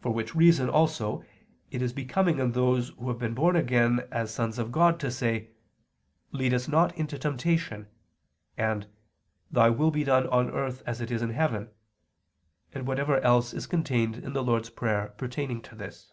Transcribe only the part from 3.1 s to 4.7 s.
been born again as sons of